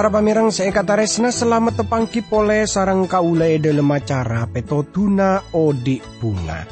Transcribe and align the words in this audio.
Para 0.00 0.08
pamirang 0.08 0.48
seekataresna 0.48 1.28
selamat 1.28 1.84
tepangki 1.84 2.24
pole 2.24 2.64
sarang 2.64 3.04
kaula 3.04 3.44
dalam 3.60 3.84
acara 3.92 4.48
petotuna 4.48 5.44
odi 5.52 6.00
bunga. 6.16 6.64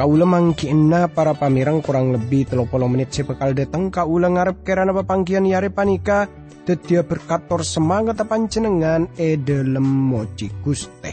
Kaula 0.00 0.24
mangkienna 0.24 1.12
para 1.12 1.36
pamirang 1.36 1.84
kurang 1.84 2.16
lebih 2.16 2.48
telopolo 2.48 2.88
menit 2.88 3.12
sepekal 3.12 3.52
datang 3.52 3.92
kaula 3.92 4.32
ngarep 4.32 4.64
kerana 4.64 4.96
pangkian 4.96 5.44
yare 5.44 5.68
panika 5.68 6.24
tetia 6.64 7.04
berkator 7.04 7.68
semangat 7.68 8.24
pancenengan 8.24 9.12
e 9.12 9.36
dalam 9.36 9.84
moci 9.84 10.48
guste. 10.64 11.12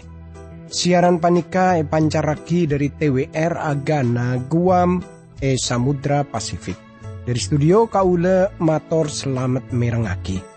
Siaran 0.72 1.20
panika 1.20 1.76
e 1.76 1.84
pancaraki 1.84 2.64
dari 2.64 2.96
TWR 2.96 3.60
Agana 3.60 4.40
Guam 4.40 5.04
e 5.36 5.60
Samudra 5.60 6.24
Pasifik. 6.24 6.80
Dari 7.28 7.40
studio 7.44 7.92
kaula 7.92 8.56
mator 8.56 9.12
selamat 9.12 9.76
merengaki. 9.76 10.57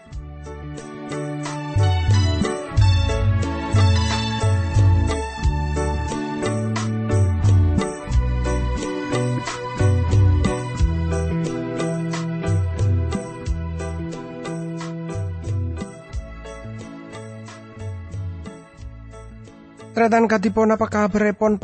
Tretan 20.00 20.32
katipon 20.32 20.72
apa 20.72 20.88
kabar 20.88 21.28
pon 21.36 21.60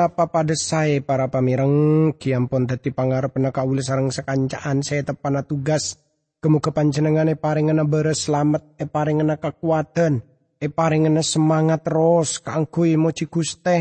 apa 0.00 0.32
pada 0.32 0.56
saya 0.56 1.04
para 1.04 1.28
pamireng? 1.28 2.16
Kiampon 2.16 2.64
dadi 2.64 2.88
pangarep 2.88 3.36
kaula 3.52 3.84
sarang 3.84 4.08
sekancaan 4.08 4.80
saya 4.80 5.04
tepana 5.04 5.44
tugas. 5.44 6.00
Kemu 6.40 6.56
kepancenengan 6.56 7.28
e 7.28 7.36
paringana 7.36 7.84
beres 7.84 8.24
selamat 8.24 8.80
e 8.80 8.88
paringana 8.88 9.36
kekuatan 9.36 10.24
e 10.56 10.72
paringana 10.72 11.20
semangat 11.20 11.84
terus. 11.84 12.40
Kangkui 12.40 12.96
moci 12.96 13.28
guste 13.28 13.76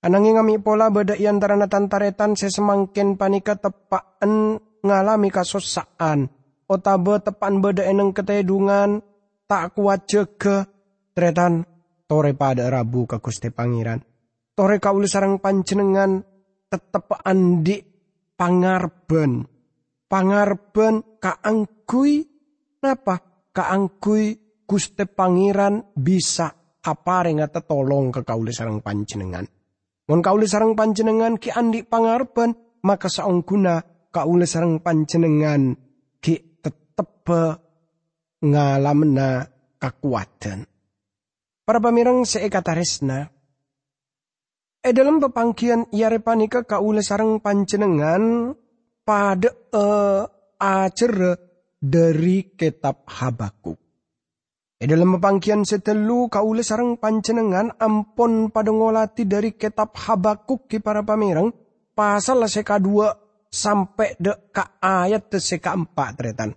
ananging 0.00 0.40
ngami 0.40 0.64
pola 0.64 0.88
beda 0.88 1.20
antara 1.20 1.52
saya 2.32 2.48
semakin 2.48 3.20
panika 3.20 3.60
tepaan 3.60 4.56
ngalami 4.80 5.28
kasosaan 5.28 6.32
otabe 6.64 7.20
tepan 7.20 7.60
beda 7.60 7.84
eneng 7.84 8.16
ketedungan 8.16 9.04
tak 9.44 9.76
kuat 9.76 10.08
jege 10.08 10.64
tretan 11.12 11.76
tore 12.08 12.32
pada 12.32 12.72
Rabu 12.72 13.04
ke 13.04 13.20
Gusti 13.20 13.52
Pangeran. 13.52 14.00
Tore 14.56 14.80
kaul 14.80 15.04
sarang 15.06 15.38
panjenengan 15.38 16.18
tetep 16.66 17.06
andi 17.22 17.78
pangarben. 18.34 19.44
Pangarben 20.08 21.20
kaangkui 21.20 22.24
napa? 22.82 23.20
Kaangkui 23.52 24.24
Gusti 24.64 25.04
Pangeran 25.04 25.92
bisa 25.94 26.48
apa 26.82 27.16
ngata 27.28 27.60
tolong 27.62 28.08
ke 28.08 28.24
kaul 28.24 28.48
sarang 28.50 28.80
panjenengan. 28.80 29.44
Mon 30.08 30.24
kaul 30.24 30.48
sarang 30.48 30.72
panjenengan 30.72 31.36
ki 31.36 31.52
andi 31.52 31.84
pangarben 31.84 32.80
maka 32.82 33.12
saungguna 33.12 34.08
kaul 34.08 34.40
sarang 34.48 34.80
panjenengan 34.80 35.76
ki 36.24 36.64
tetep 36.64 37.28
ngalamna 38.40 39.44
kekuatan. 39.76 40.77
Para 41.68 41.84
pamirang 41.84 42.24
seekataresna. 42.24 43.28
E 44.80 44.88
dalam 44.96 45.20
pepangkian 45.20 45.92
ia 45.92 46.08
repanika 46.08 46.64
kaula 46.64 47.04
sarang 47.04 47.44
panjenengan 47.44 48.56
pada 49.04 49.52
e 49.52 49.84
acer 50.56 51.36
dari 51.76 52.56
kitab 52.56 53.04
Habakuk. 53.04 53.76
E 54.80 54.84
dalam 54.88 55.20
pepangkian 55.20 55.68
setelu 55.68 56.32
kaula 56.32 56.64
sarang 56.64 56.96
panjenengan 56.96 57.76
ampon 57.76 58.48
pada 58.48 58.72
ngolati 58.72 59.28
dari 59.28 59.52
kitab 59.52 59.92
Habakuk 59.92 60.72
ki 60.72 60.80
para 60.80 61.04
pamirang 61.04 61.52
pasal 61.92 62.48
seka 62.48 62.80
dua 62.80 63.12
sampai 63.52 64.16
de 64.16 64.32
ka 64.56 64.80
ayat 64.80 65.36
seka 65.36 65.76
empat 65.76 66.16
tretan. 66.16 66.56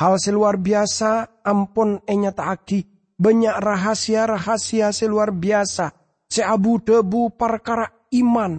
Hal 0.00 0.16
seluar 0.16 0.56
biasa 0.56 1.44
ampun 1.44 2.00
enyata 2.08 2.48
aki 2.48 2.99
banyak 3.20 3.52
rahasia-rahasia 3.60 4.96
seluar 4.96 5.36
biasa. 5.36 5.92
Seabu 6.24 6.80
debu 6.80 7.36
perkara 7.36 7.84
iman. 8.16 8.56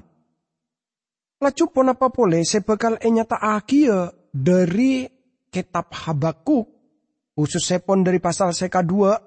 Lacu 1.41 1.65
pun 1.73 1.89
apa 1.89 2.13
boleh 2.13 2.45
sebekal 2.45 3.01
enyata 3.01 3.41
akia 3.41 4.13
dari 4.29 5.09
kitab 5.49 5.89
Habakuk. 5.89 6.69
Khusus 7.33 7.65
sepon 7.65 8.05
dari 8.05 8.21
pasal 8.21 8.53
seka 8.53 8.85
dua. 8.85 9.17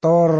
Tor 0.00 0.32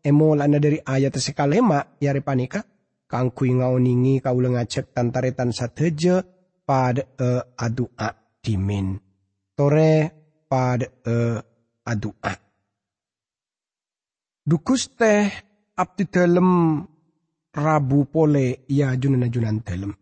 emolana 0.00 0.56
dari 0.56 0.80
ayat 0.80 1.20
seka 1.20 1.44
lema 1.44 2.00
yari 2.00 2.24
panika. 2.24 2.64
Kangkui 3.10 3.50
ningi 3.52 4.22
kau 4.22 4.38
lengacek 4.38 4.94
tantaretan 4.94 5.50
sateja 5.50 6.22
pada 6.62 7.02
e 7.18 7.42
adua 7.58 8.14
dimin. 8.38 8.94
Tore 9.58 9.92
pada 10.46 10.86
e 10.86 11.16
adua. 11.82 12.49
Dukus 14.50 14.90
teh 14.98 15.30
abdi 15.78 16.10
dalem 16.10 16.82
rabu 17.54 18.10
pole. 18.10 18.66
Ya 18.66 18.90
junan 18.98 19.30
junan 19.30 19.62
dalem. 19.62 19.94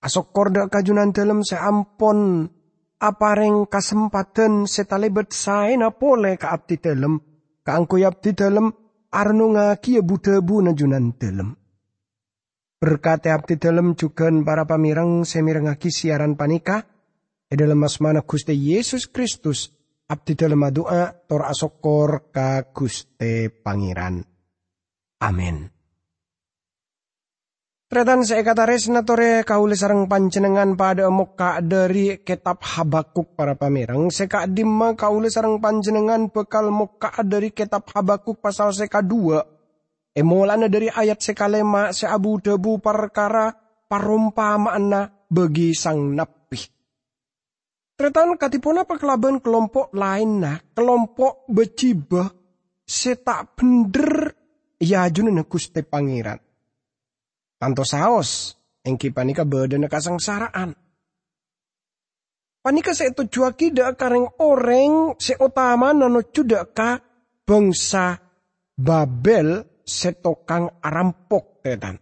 Asok 0.00 0.32
korda 0.32 0.72
kajunan 0.72 1.12
dalem 1.12 1.44
seampon 1.44 2.48
apareng 2.96 3.68
kesempatan 3.68 4.64
setalebet 4.64 5.36
saena 5.36 5.92
pole 5.92 6.40
ka 6.40 6.56
abdi 6.56 6.80
dalem. 6.80 7.20
Ka 7.60 7.76
angko 7.76 8.00
abdi 8.00 8.32
dalem 8.32 8.72
arno 9.12 9.46
ngaki 9.52 10.00
ya 10.00 10.02
budebu 10.02 10.64
na 10.64 10.72
junan 10.72 11.12
dalem. 11.20 11.52
Berkati 12.80 13.28
abdi 13.28 13.60
dalem 13.60 13.92
juga 13.92 14.32
para 14.40 14.64
pamirang 14.64 15.28
semirengaki 15.28 15.92
siaran 15.92 16.32
panika, 16.32 16.86
e 17.50 17.54
dalam 17.58 17.82
asmana 17.84 18.22
Gusti 18.22 18.54
Yesus 18.54 19.10
Kristus, 19.10 19.74
abdi 20.08 20.32
dalam 20.32 20.64
doa 20.72 21.12
tor 21.28 21.44
asokor 21.44 22.32
ka 22.32 22.72
Guste 22.72 23.52
Pangeran. 23.52 24.24
Amin. 25.20 25.68
Tretan 27.88 28.20
seekata 28.20 28.68
resna 28.68 29.00
tore 29.00 29.48
kaule 29.48 29.72
sarang 29.72 30.12
pancenengan 30.12 30.76
pada 30.76 31.08
muka 31.08 31.64
dari 31.64 32.20
kitab 32.20 32.60
Habakuk 32.60 33.32
para 33.32 33.56
pamirang. 33.56 34.12
Seka 34.12 34.44
dimma 34.44 34.92
kaule 34.92 35.32
sarang 35.32 35.56
pancenengan 35.56 36.28
bekal 36.28 36.68
muka 36.68 37.16
dari 37.24 37.48
kitab 37.48 37.88
Habakuk 37.88 38.44
pasal 38.44 38.76
seka 38.76 39.00
dua. 39.00 39.40
Emolana 40.12 40.68
dari 40.68 40.92
ayat 40.92 41.16
seka 41.24 41.48
lema 41.48 41.88
seabu 41.88 42.36
debu 42.36 42.76
perkara 42.76 43.56
parumpamaana 43.88 45.24
bagi 45.32 45.72
sang 45.72 46.12
napi. 46.12 46.37
Tretan 47.98 48.38
katipun 48.38 48.78
apa 48.78 48.94
kelaban 48.94 49.42
kelompok 49.42 49.90
lain 49.90 50.38
nah, 50.38 50.54
kelompok 50.70 51.50
becibah 51.50 52.30
setak 52.86 53.58
bener 53.58 54.30
ya 54.78 55.10
junina 55.10 55.42
kuste 55.42 55.82
pangeran. 55.82 56.38
Tanto 57.58 57.82
saos, 57.82 58.54
engki 58.86 59.10
panika 59.10 59.42
badan 59.42 59.90
kasangsaraan. 59.90 60.78
Panika 62.62 62.94
se 62.94 63.10
tujuaki 63.10 63.74
dak 63.74 63.98
kareng 63.98 64.30
orang 64.46 65.18
se 65.18 65.34
utama 65.34 65.90
nano 65.90 66.22
cudak 66.22 66.70
ka 66.70 67.02
bangsa 67.42 68.14
Babel 68.78 69.82
setokang 69.82 70.78
arampok 70.78 71.66
tetan. 71.66 71.98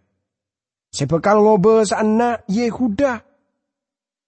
Sebekal 0.93 1.41
ngobe 1.41 1.89
sana 1.89 2.45
Yehuda 2.53 3.26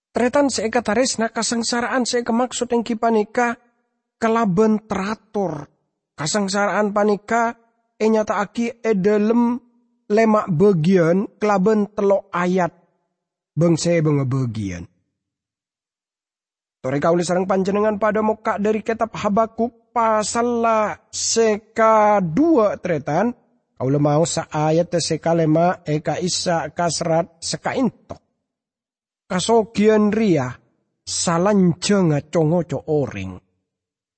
Tretan 0.09 0.49
saya 0.49 0.73
kataris 0.73 1.21
na 1.21 1.29
kasangsaraan 1.29 2.01
saya 2.01 2.25
kemaksud 2.25 2.73
yang 2.73 2.81
kipanika 2.81 3.61
kelaben 4.17 4.81
teratur. 4.89 5.69
Kasangsaraan 6.17 6.89
panika 6.89 7.53
enyata 8.01 8.41
aki 8.41 8.81
edelem 8.81 9.61
lemak 10.09 10.49
bagian 10.49 11.29
kelaben 11.37 11.93
telo 11.93 12.25
ayat. 12.33 12.73
Bang 13.53 13.77
saya 13.77 14.01
bang 14.01 14.25
bagian. 14.25 14.83
Tore 16.79 16.97
kauli 16.97 17.21
sarang 17.21 17.45
panjenengan 17.45 18.01
pada 18.01 18.25
muka 18.25 18.57
dari 18.57 18.81
kitab 18.81 19.13
Habakuk 19.13 19.93
pasal 19.93 20.65
seka 21.13 22.17
dua 22.23 22.81
tretan. 22.81 23.35
Kau 23.77 23.87
mau 24.01 24.25
sa 24.25 24.49
ayat 24.49 24.89
seka 24.97 25.37
lema 25.37 25.85
eka 25.85 26.17
isa 26.17 26.67
kasrat 26.73 27.39
seka 27.39 27.77
intok 27.77 28.28
kasogian 29.29 30.09
ria 30.09 30.49
salanjeng 31.05 32.17
congoco 32.33 32.81
oring. 32.89 33.37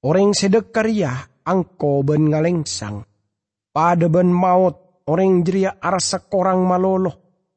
Orang 0.07 0.31
sedekaria 0.31 1.11
angko 1.43 2.01
ben 2.07 2.31
ngalengsang. 2.31 3.03
Pada 3.71 4.07
ben 4.07 4.31
maut 4.31 5.03
orang 5.11 5.43
jeria 5.43 5.77
arsa 5.77 6.23
korang 6.25 6.63
malolo. 6.63 7.11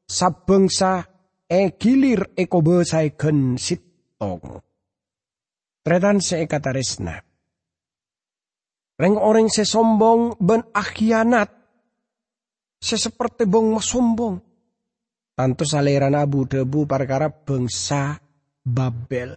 Sabengsa 0.05 1.01
e 1.49 1.73
gilir 1.79 2.37
eko 2.37 2.61
besaikeun 2.61 3.57
sitong. 3.57 4.61
Tretan 5.81 6.21
se 6.21 6.45
ekataresna. 6.45 7.17
Reng 8.95 9.15
orang 9.17 9.49
sesombong 9.49 10.37
ben 10.37 10.61
akhianat. 10.71 11.49
Seseperti 12.77 13.49
bong 13.49 13.81
sombong. 13.81 14.54
Tanto 15.35 15.67
saliran 15.67 16.15
abu 16.15 16.47
debu 16.47 16.87
perkara 16.87 17.27
bangsa 17.27 18.15
Babel. 18.63 19.35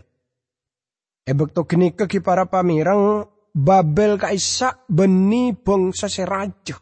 Ebek 1.27 1.50
to 1.50 1.67
geni 1.67 1.91
ke 1.91 2.06
para 2.23 2.47
pamirang 2.47 3.27
Babel 3.50 4.15
kaisa 4.15 4.87
beni 4.87 5.50
bangsa 5.50 6.06
seraja. 6.06 6.79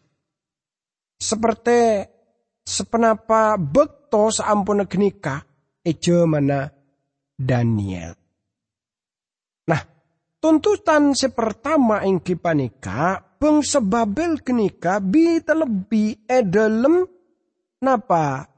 Seperti 1.17 2.05
sepenapa 2.61 3.57
bekto 3.57 4.29
saampun 4.29 4.85
genika 4.85 5.41
ejo 5.81 6.29
mana 6.29 6.69
Daniel. 7.33 8.13
Nah, 9.65 9.81
tuntutan 10.37 11.17
sepertama 11.17 12.05
ing 12.05 12.21
panika 12.21 13.17
bangsa 13.41 13.81
Babel 13.81 14.45
kenika 14.45 15.01
bi 15.01 15.41
terlebih 15.41 16.29
edalem 16.29 17.01
napa 17.81 18.56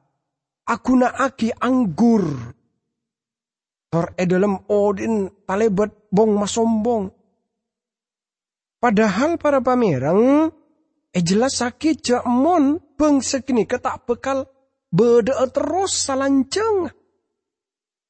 aku 0.69 1.01
aki 1.01 1.49
anggur. 1.57 2.53
Tor 3.89 4.13
edalem 4.13 4.69
odin 4.69 5.25
talebet 5.49 6.13
bong 6.13 6.37
masombong. 6.37 7.09
Padahal 8.77 9.41
para 9.41 9.59
pamerang 9.65 10.53
eh 11.09 11.23
jelas 11.25 11.57
sakit 11.57 12.05
jamon 12.05 12.77
bangsa 12.93 13.41
kenika 13.41 13.81
tak 13.81 14.05
bekal 14.05 14.45
beda 14.93 15.41
terus 15.49 16.05
salanceng. 16.05 16.93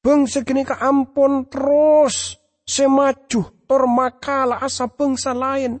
Bangsa 0.04 0.44
kenika 0.44 0.76
ampun 0.84 1.48
terus 1.48 2.36
semacu 2.68 3.64
tor 3.64 3.88
makala 3.88 4.60
asa 4.60 4.84
bangsa 4.84 5.32
lain. 5.32 5.80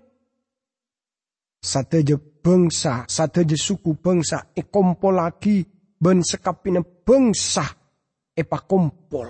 Sateja 1.60 2.16
bangsa, 2.16 3.04
sateja 3.04 3.52
suku 3.52 4.00
bangsa, 4.00 4.48
e 4.56 4.64
kompol 4.64 5.20
lagi, 5.20 5.60
ben 6.00 6.24
sekapina 6.24 6.80
bangsa, 6.80 7.68
e 8.32 8.42
kompol. 8.48 9.28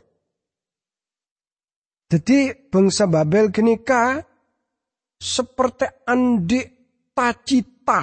Jadi 2.10 2.70
bangsa 2.70 3.06
Babel 3.06 3.50
kenika 3.50 4.18
seperti 5.18 6.06
andi 6.06 6.62
tacita, 7.14 8.02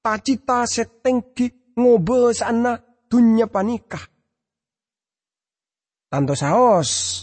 tacita 0.00 0.64
setengki 0.64 1.76
ngobe 1.76 2.32
sana 2.36 2.76
dunya 3.08 3.48
panikah. 3.48 4.04
Tanto 6.08 6.32
saos, 6.32 7.20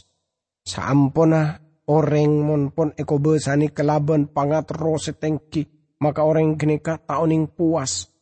saampona 0.61 1.57
orang 1.89 2.33
mon 2.45 2.63
pon 2.69 2.93
eko 2.93 3.17
besani 3.17 3.73
kelaban 3.73 4.29
pangat 4.29 4.69
ro 4.77 4.97
setengki 5.01 5.65
maka 6.01 6.21
orang 6.21 6.53
kenika 6.53 7.01
tauning 7.01 7.49
puas. 7.49 8.14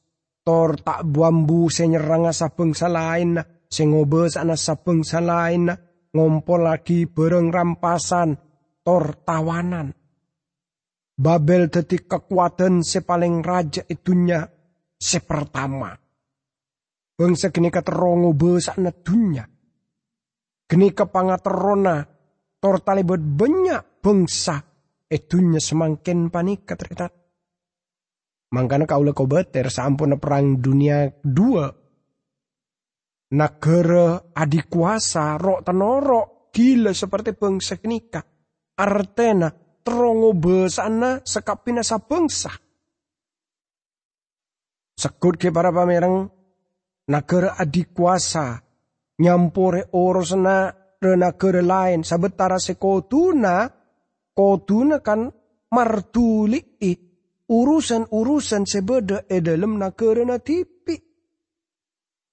Tor 0.44 0.76
tak 0.84 1.08
buambu 1.08 1.72
bangsa 2.52 2.92
lain 2.92 3.40
na, 3.40 3.44
sengobes 3.72 4.36
ana 4.36 4.60
sa 4.60 4.76
bangsa 4.76 5.24
lain 5.24 5.72
na, 5.72 5.76
ngompol 6.12 6.68
lagi 6.68 7.08
bareng 7.08 7.48
rampasan, 7.48 8.36
tor 8.84 9.24
tawanan. 9.24 9.96
Babel 11.16 11.72
detik 11.72 12.12
kekuatan 12.12 12.84
sepaling 12.84 13.40
raja 13.40 13.88
itunya 13.88 14.44
sepertama. 15.00 15.96
Bangsa 17.16 17.48
kenika 17.48 17.80
terongo 17.80 18.36
besa 18.36 18.76
ana 18.76 18.92
dunya. 18.92 19.48
Kenika 20.68 21.08
pangaterona, 21.08 22.04
tor 22.60 22.84
talibet 22.84 23.24
banyak 23.24 24.04
bangsa 24.04 24.60
itunya 25.08 25.64
semangkin 25.64 26.28
panik 26.28 26.68
terlihat 26.68 27.23
Mangkana 28.54 28.86
kaulah 28.86 29.18
kobeter 29.18 29.74
sampun 29.74 30.22
perang 30.22 30.62
dunia 30.62 31.10
dua. 31.26 31.74
Negara 33.34 34.30
adik 34.30 34.70
kuasa 34.70 35.42
rok 35.42 35.66
tenoro 35.66 36.54
gila 36.54 36.94
seperti 36.94 37.34
bangsa 37.34 37.82
kenika. 37.82 38.22
Artena 38.78 39.50
terongo 39.82 40.38
besana 40.38 41.18
sekapina 41.26 41.82
sa 41.82 41.98
bangsa. 41.98 42.54
Sekut 44.94 45.42
ke 45.42 45.50
para 45.50 45.74
pamerang 45.74 46.30
negara 47.10 47.58
adik 47.58 47.98
kuasa 47.98 48.62
nyampore 49.18 49.90
orosna 49.98 50.70
de 51.02 51.18
negara 51.18 51.62
lain 51.66 52.06
sabetara 52.06 52.62
sekotuna 52.62 53.66
kotuna 54.38 55.02
kan 55.02 55.26
martuli 55.74 56.78
urusan-urusan 57.48 58.64
sebeda 58.64 59.28
e 59.28 59.44
dalam 59.44 59.76
na 59.80 59.92
tipi. 60.40 60.96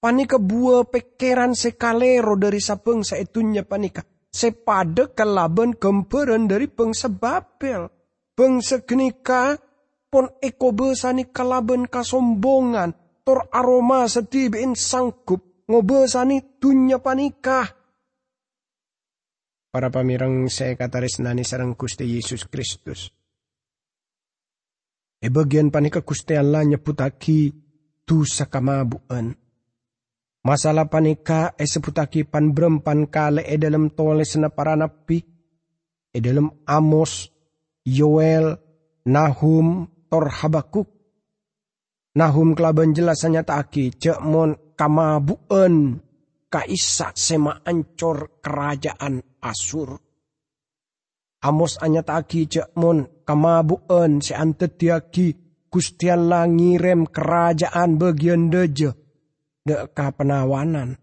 Panika 0.01 0.41
buah 0.41 0.89
pekeran 0.89 1.53
sekalero 1.53 2.33
dari 2.41 2.57
sapeng 2.57 3.05
saitunya 3.05 3.69
panika. 3.69 4.01
Sepada 4.31 5.13
kalaban 5.13 5.77
kemperan 5.77 6.49
dari 6.49 6.71
bangsa 6.73 7.13
Babel. 7.13 7.91
Bangsa 8.33 8.81
genika 8.81 9.61
pon 10.09 10.33
eko 10.41 10.73
besani 10.73 11.29
kalaban 11.29 11.85
kasombongan. 11.85 12.97
Tor 13.21 13.53
aroma 13.53 14.09
setibin 14.09 14.73
sangkup 14.73 15.69
ngobesani 15.69 16.57
dunya 16.57 16.97
panikah. 16.97 17.69
Para 19.71 19.93
pamirang 19.93 20.49
saya 20.49 20.75
kata 20.81 21.05
resnani 21.05 21.45
sarang 21.45 21.77
Gusti 21.77 22.09
Yesus 22.09 22.49
Kristus 22.49 23.20
E 25.21 25.29
bagian 25.29 25.69
panika 25.69 26.01
kuste 26.01 26.33
Allah 26.33 26.65
nyeputaki 26.65 27.53
tu 28.09 28.25
sakamabuan. 28.25 29.37
Masalah 30.41 30.89
panika 30.89 31.53
e 31.61 31.69
seputaki 31.69 32.25
pan 32.25 32.57
berempan 32.57 33.05
kale 33.13 33.45
e 33.45 33.61
dalam 33.61 33.93
toles 33.93 34.41
na 34.41 34.49
para 34.49 34.73
napi. 34.73 35.21
E 36.11 36.19
dalam 36.19 36.49
Amos, 36.65 37.29
Yoel, 37.85 38.57
Nahum, 39.05 39.85
Tor 40.09 40.27
Habakuk. 40.33 40.89
Nahum 42.17 42.57
kelaban 42.57 42.97
jelasannya 42.97 43.47
taki 43.47 43.95
cek 43.95 44.19
mon 44.25 44.75
kamabuan 44.75 46.01
kaisa 46.51 47.15
sema 47.15 47.63
ancor 47.63 48.43
kerajaan 48.43 49.23
Asur. 49.39 50.10
Amos 51.41 51.81
anyat 51.81 52.13
aki 52.13 52.45
cek 52.53 52.77
mon 52.77 53.09
kamabuan 53.25 54.21
si 54.21 54.37
antetiaki 54.37 55.33
Gusti 55.73 56.13
Allah 56.13 56.45
ngirem 56.45 57.09
kerajaan 57.09 57.97
bagian 57.97 58.53
deje 58.53 58.93
deka 59.65 60.13
penawanan. 60.13 61.01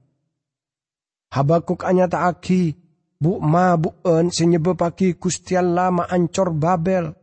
Habakuk 1.34 1.82
anyat 1.88 2.14
aki 2.14 2.78
bu 3.18 3.42
mabuan 3.42 4.30
si 4.30 4.46
nyebepaki 4.46 5.18
Gusti 5.18 5.58
Allah 5.58 5.90
ma 5.90 6.04
ancor 6.06 6.54
Babel. 6.54 7.18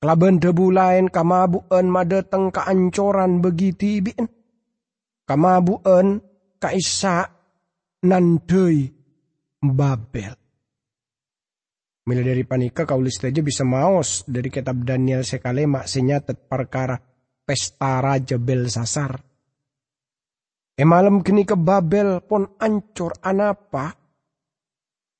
Kelaban 0.00 0.40
debu 0.40 0.72
lain 0.72 1.12
kamabuan 1.12 1.84
madeteng 1.92 2.48
keancoran 2.48 3.44
begiti 3.44 4.00
bin. 4.00 4.24
Kamabuan 5.28 6.20
kaisa 6.56 7.28
nandei 8.08 8.88
Babel. 9.60 10.43
Mila 12.04 12.20
dari 12.20 12.44
panika 12.44 12.84
kaulis 12.84 13.16
saja 13.16 13.40
bisa 13.40 13.64
maos 13.64 14.28
dari 14.28 14.52
kitab 14.52 14.84
Daniel 14.84 15.24
sekalema 15.24 15.88
senyatet 15.88 16.36
perkara 16.44 17.00
pesta 17.48 18.04
Raja 18.04 18.36
Belsasar. 18.36 19.24
E 20.76 20.84
malam 20.84 21.24
kini 21.24 21.48
ke 21.48 21.56
Babel 21.56 22.20
pon 22.20 22.60
ancur 22.60 23.16
anapa. 23.24 23.96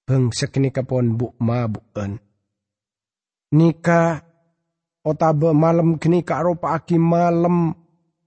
Bangsa 0.04 0.52
kini 0.52 0.68
ke 0.68 0.84
pon 0.84 1.16
bu 1.16 1.32
mabuan. 1.40 2.20
Nika 3.56 4.20
otabe 5.08 5.56
malam 5.56 5.96
kini 5.96 6.20
ke 6.20 6.36
aropa 6.36 6.76
aki 6.76 7.00
malam 7.00 7.72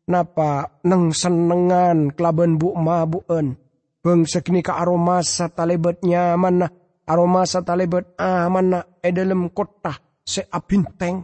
napa 0.09 0.81
neng 0.81 1.13
senengan 1.13 2.09
kelaban 2.09 2.57
bu 2.57 2.73
mabuan. 2.73 3.53
Bangsa 4.01 4.41
kini 4.41 4.65
ke 4.65 4.73
aromasa 4.73 5.45
talebat 5.53 6.01
nyaman 6.01 6.65
nah 6.65 6.71
aroma 7.07 7.47
sa 7.47 7.63
talibet 7.63 8.13
amana 8.19 8.99
e 8.99 9.09
dalam 9.15 9.49
kota 9.55 9.95
se 10.21 10.43
apinteng. 10.43 11.23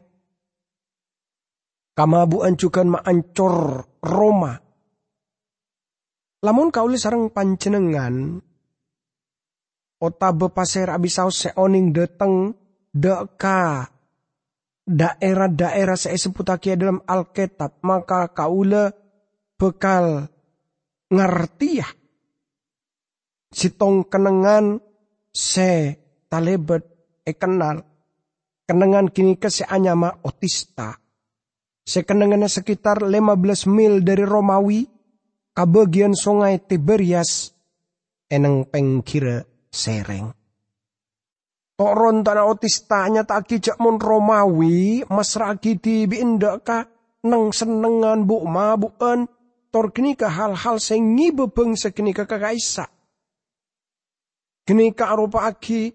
Kamabu 1.93 2.41
ancukan 2.41 2.97
maancor 2.97 3.85
Roma. 4.01 4.57
Lamun 6.43 6.73
kauli 6.73 6.97
sarang 6.99 7.29
pancenengan, 7.31 8.41
otabe 10.01 10.51
pasir 10.51 10.91
abisau 10.91 11.31
seoning 11.31 11.95
deteng 11.95 12.51
deka 12.91 13.87
daerah-daerah 14.83 15.95
saya 15.95 16.19
seputaki 16.19 16.75
dalam 16.75 16.99
Alkitab, 17.07 17.79
maka 17.87 18.27
kaula 18.35 18.91
bekal 19.55 20.27
ngerti 21.07 21.69
ya. 21.79 21.87
Sitong 23.53 24.09
kenengan 24.09 24.81
se 25.33 25.97
talebet 26.29 26.85
e 27.25 27.33
kenal 27.33 27.81
kenangan 28.69 29.11
kini 29.11 29.35
ke 29.35 29.49
seanyama 29.49 30.23
otista. 30.23 30.95
Sekenangannya 31.83 32.47
sekitar 32.47 33.03
15 33.03 33.67
mil 33.67 33.99
dari 34.07 34.23
Romawi, 34.23 34.87
kabagian 35.51 36.15
sungai 36.15 36.63
Tiberias, 36.63 37.51
eneng 38.31 38.63
pengkira 38.71 39.43
sereng. 39.67 40.31
Toron 41.73 42.23
tanah 42.23 42.47
otistanya 42.47 43.27
tak 43.27 43.51
kijak 43.51 43.81
mon 43.83 43.99
Romawi, 43.99 45.03
masraki 45.11 45.75
di 45.75 46.07
binda 46.07 46.55
ka, 46.63 46.87
neng 47.27 47.51
senengan 47.51 48.23
bu 48.23 48.47
mabuan, 48.47 49.27
tor 49.73 49.91
kini 49.91 50.15
ke 50.15 50.29
hal-hal 50.29 50.79
sengi 50.79 51.35
bebeng 51.35 51.75
sekini 51.75 52.15
ke 52.15 52.23
kakaisa. 52.23 52.92
Arupa 54.63 55.51
aki 55.51 55.91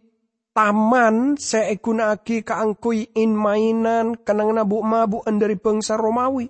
taman 0.53 1.41
seekuna 1.41 2.13
aki 2.13 2.45
kaangkui 2.45 3.17
in 3.17 3.33
mainan 3.33 4.21
kenang 4.21 4.53
nabu 4.53 4.85
mabuan 4.85 5.41
dari 5.41 5.57
bangsa 5.57 5.97
Romawi. 5.97 6.45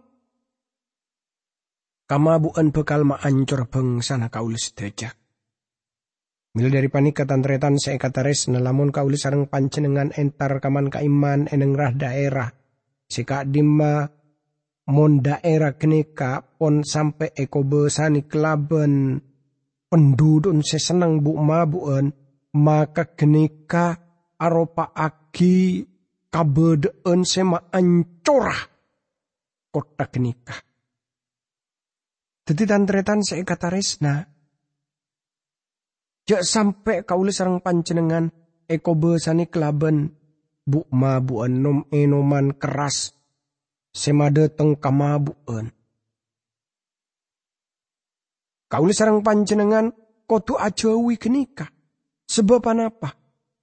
Kamabuan 2.08 2.72
bekal 2.74 3.04
maancur 3.04 3.68
bangsa 3.68 4.16
na 4.18 4.32
kaulis 4.32 4.72
dejak. 4.72 5.14
Mila 6.56 6.72
dari 6.72 6.88
panika 6.90 7.28
tantretan 7.28 7.78
seekatares 7.78 8.50
nelamun 8.50 8.90
kaulis 8.90 9.22
sarang 9.22 9.46
pancenengan 9.46 10.10
entar 10.16 10.58
kaman 10.58 10.90
kaiman 10.90 11.46
eneng 11.52 11.76
rah 11.76 11.92
daerah. 11.94 12.50
Sika 13.06 13.44
dimma 13.44 14.08
mon 14.88 15.20
daerah 15.20 15.76
kenika 15.76 16.42
pon 16.42 16.82
sampai 16.82 17.36
eko 17.36 17.62
besani 17.62 18.24
kelaben 18.24 19.20
pendudun 19.88 20.60
sesenang 20.60 21.24
bu 21.24 21.36
mabuan 21.40 22.12
maka 22.56 23.08
kenika 23.12 23.96
aropa 24.40 24.92
aki 24.92 25.84
kabedeen 26.28 27.24
sema 27.24 27.72
ancorah 27.72 28.60
kota 29.72 30.04
kenika. 30.08 30.56
Jadi 32.48 32.64
tantretan 32.64 33.20
saya 33.20 33.44
kata 33.44 33.68
resna. 33.68 34.24
Jak 36.28 36.44
sampai 36.44 37.04
kaulah 37.04 37.32
sarang 37.32 37.60
pancenengan 37.60 38.28
eko 38.68 38.92
besani 38.96 39.48
kelaben 39.48 40.12
bu 40.64 40.84
mabuan 40.92 41.60
nom 41.64 41.78
enoman 41.88 42.56
keras 42.56 43.16
semade 43.92 44.52
teng 44.52 44.76
kamabuan. 44.76 45.72
Kaulah 48.68 48.92
sarang 48.92 49.24
pancenengan 49.24 49.88
kotu 50.28 50.60
ajawi 50.60 51.16
kenika. 51.16 51.64
Sebab 52.28 52.68
apa? 52.68 53.16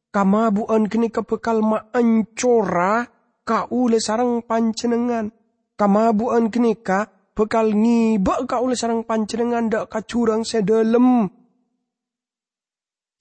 Kamabuan 0.09 0.89
kini 0.89 1.13
kebekal 1.13 1.61
maancora 1.61 3.05
kaule 3.45 4.01
sarang 4.01 4.41
pancenengan. 4.41 5.29
Kamabuan 5.77 6.49
kini 6.49 6.81
ka 6.81 7.05
bekal 7.37 7.77
ngibak 7.77 8.49
kaule 8.49 8.73
sarang 8.73 9.05
pancenengan 9.05 9.69
dak 9.69 9.93
kacurang 9.93 10.41
sedalem. 10.41 11.29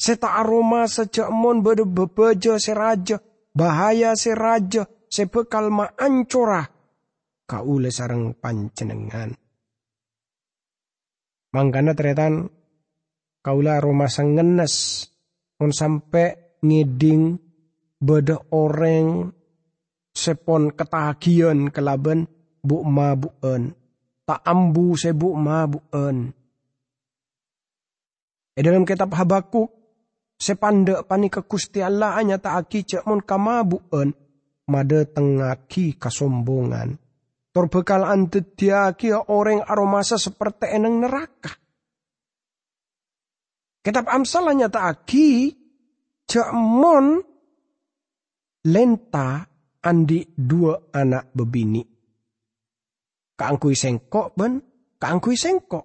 Seta 0.00 0.40
aroma 0.40 0.88
sejak 0.88 1.28
mon 1.28 1.60
bede 1.60 1.86
bebeja 1.86 2.58
seraja, 2.58 3.20
bahaya 3.54 4.16
seraja, 4.16 4.88
sebekal 5.12 5.68
maancora 5.68 6.64
kaule 7.44 7.92
sarang 7.92 8.32
pancenengan. 8.40 9.43
Mangkana 11.54 11.94
teretan 11.94 12.50
kaula 13.38 13.78
aroma 13.78 14.10
sangenes 14.10 15.06
on 15.62 15.70
sampai 15.70 16.58
ngeding 16.66 17.38
beda 18.02 18.50
orang 18.50 19.30
sepon 20.10 20.74
ketagian 20.74 21.70
kelaben 21.70 22.26
bu 22.58 22.82
mabuen 22.82 23.70
tak 24.26 24.42
ambu 24.42 24.98
sebu 24.98 25.30
mabuen 25.38 26.34
e 28.54 28.60
dalam 28.64 28.82
kitab 28.82 29.14
Habakuk 29.14 29.70
sepande 30.34 30.98
pani 31.06 31.30
ke 31.30 31.44
Gusti 31.46 31.78
Allah 31.84 32.18
hanya 32.18 32.42
tak 32.42 32.66
aki 32.66 32.82
cek 32.82 33.06
mon 33.06 33.22
kamabuen 33.22 34.10
made 34.66 35.00
tengaki 35.12 35.94
kasombongan 36.00 36.98
tor 37.54 37.70
bekal 37.70 38.02
antediaki 38.02 39.14
orang 39.14 39.62
aromasa 39.62 40.18
seperti 40.18 40.74
eneng 40.74 41.06
neraka 41.06 41.54
Kitab 43.84 44.08
Amsal 44.08 44.48
hanya 44.48 44.72
aki 44.72 45.52
jamon 46.24 47.20
lenta 48.64 49.44
andi 49.84 50.24
dua 50.32 50.88
anak 50.88 51.28
bebini. 51.36 51.84
Kaangkui 53.36 53.76
sengkok 53.76 54.32
ben, 54.32 54.64
kaangkui 54.96 55.36
sengkok. 55.36 55.84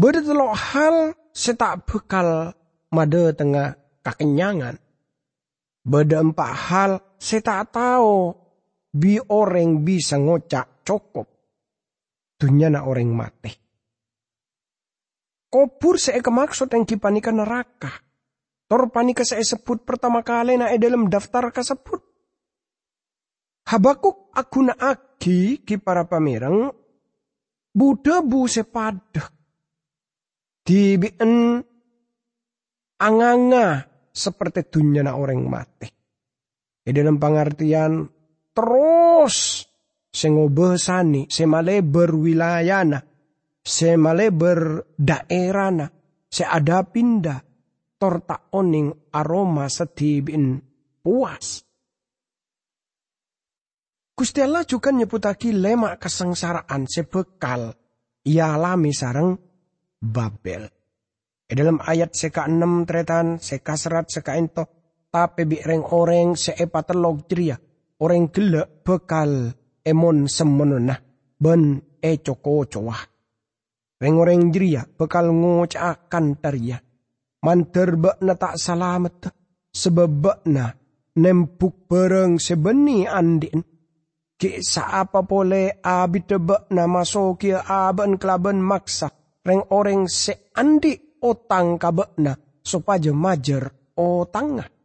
Beda 0.00 0.24
telok 0.24 0.56
hal 0.56 1.12
setak 1.36 1.84
bekal 1.84 2.56
made 2.88 3.36
tengah 3.36 3.76
kakenyangan. 4.00 4.80
Beda 5.84 6.24
empat 6.24 6.50
hal 6.72 6.90
setak 7.20 7.68
tahu 7.68 8.32
bi 8.96 9.20
orang 9.20 9.84
bisa 9.84 10.16
ngocak 10.16 10.80
cukup. 10.80 11.28
Dunia 12.36 12.72
na 12.72 12.88
orang 12.88 13.12
mati. 13.12 13.52
Kopur 15.52 15.96
saya 15.96 16.20
kemaksud 16.20 16.72
yang 16.72 16.84
kipanika 16.84 17.32
neraka. 17.32 17.92
Tor 18.66 18.90
panika 18.90 19.22
saya 19.22 19.46
sebut 19.46 19.86
pertama 19.86 20.20
kali 20.26 20.58
na 20.58 20.74
e 20.74 20.76
dalam 20.76 21.06
daftar 21.06 21.54
kasebut. 21.54 22.02
Habakuk 23.70 24.34
aku 24.34 24.58
na 24.66 24.74
aki 24.74 25.62
ki 25.62 25.78
para 25.80 26.04
pamirang. 26.04 26.74
Buddha 27.72 28.20
bu 28.24 28.48
sepadak. 28.50 29.32
Dibien 30.66 31.62
anganga 32.98 33.86
seperti 34.10 34.66
dunia 34.66 35.06
na 35.06 35.14
orang 35.14 35.46
mati. 35.46 35.88
E 36.82 36.90
dalam 36.90 37.22
pengertian 37.22 38.15
terus 38.56 39.68
sengobesani 40.16 41.28
semale 41.28 41.84
berwilayana 41.84 43.04
se 43.66 43.98
male 43.98 44.30
berdaerana, 44.30 45.90
se 46.30 46.46
ada 46.46 46.86
pindah, 46.86 47.42
torta 47.98 48.54
oning 48.54 49.10
aroma 49.10 49.66
setibin 49.66 50.62
puas. 51.02 51.66
Gusti 54.16 54.40
Allah 54.40 54.64
juga 54.64 54.94
nyebutaki 54.94 55.52
lemak 55.52 56.00
kesengsaraan 56.00 56.88
sebekal 56.88 57.74
ia 58.24 58.54
alami 58.56 58.94
sarang 58.94 59.36
Babel. 59.96 60.64
E 61.46 61.52
dalam 61.52 61.82
ayat 61.82 62.16
seka 62.16 62.48
enam 62.48 62.88
tretan 62.88 63.36
seka 63.42 63.76
serat 63.76 64.08
seka 64.08 64.38
ento 64.40 64.64
tapi 65.12 65.44
reng 65.60 65.84
orang 65.84 66.32
seepa 66.32 66.80
telok 66.82 67.28
jeria 67.28 67.56
orang 68.02 68.28
gelek 68.28 68.84
bekal 68.84 69.52
emon 69.80 70.28
semenunah 70.28 71.00
ben 71.40 71.80
e 72.00 72.12
coko 72.20 72.64
cowah. 72.68 73.02
Reng-reng 73.96 74.52
jeria 74.52 74.84
bekal 74.84 75.32
ngocakan 75.32 76.36
taria. 76.36 76.76
Manter 77.40 77.96
na 78.20 78.34
tak 78.36 78.60
salamet. 78.60 79.32
Sebab 79.76 80.48
na 80.48 80.72
nempuk 81.20 81.88
bereng 81.88 82.40
sebeni 82.40 83.04
andin. 83.08 83.60
Ki 84.36 84.60
apa 84.76 85.24
pole 85.24 85.80
abit 85.80 86.28
na 86.72 86.84
masoki 86.84 87.56
aban 87.56 88.20
kelaban 88.20 88.60
maksa. 88.60 89.08
Reng 89.40 89.64
orang 89.72 90.08
se 90.12 90.52
andi 90.52 90.92
otang 91.24 91.80
na 92.20 92.36
supaya 92.60 93.12
majer 93.16 93.64
otangah. 93.96 94.75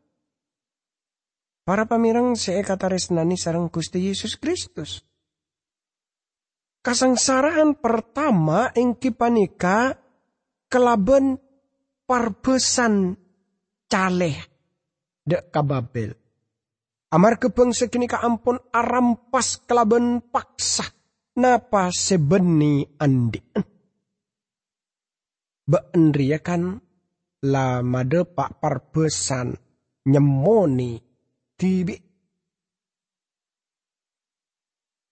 Para 1.71 1.87
pamirang 1.87 2.35
seekataris 2.35 3.15
nani 3.15 3.39
sarang 3.39 3.71
Gusti 3.71 4.11
Yesus 4.11 4.35
Kristus 4.35 5.07
Kasangsaraan 6.83 7.79
pertama 7.79 8.75
ing 8.75 8.99
kipanika 8.99 9.95
kelaben 10.67 11.39
parbesan 12.03 13.15
caleh 13.87 14.35
dek 15.23 15.47
kababel. 15.47 16.11
Amar 17.15 17.39
kebeng 17.39 17.71
sekinika 17.71 18.19
ampun 18.19 18.59
arampas 18.75 19.63
kelaben 19.63 20.27
paksa 20.27 20.83
napa 21.39 21.87
sebeni 21.95 22.83
andi. 22.99 23.39
Beendria 25.71 26.43
kan 26.43 26.83
la 27.47 27.79
made 27.79 28.27
pak 28.27 28.59
parbesan 28.59 29.55
nyemoni 30.11 31.10
tibi 31.61 31.93